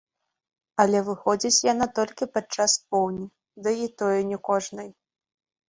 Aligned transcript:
Але 0.83 1.01
выходзіць 1.09 1.65
яна 1.73 1.85
толькі 1.99 2.29
падчас 2.39 2.71
поўні, 2.91 3.27
ды 3.63 3.77
і 3.85 3.89
тое 4.03 4.19
не 4.33 4.43
кожнай. 4.51 4.93